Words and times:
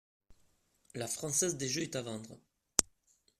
La 0.95 1.05
française 1.07 1.57
des 1.57 1.67
jeux 1.67 1.83
est 1.83 1.95
à 1.95 2.01
vendre. 2.01 2.39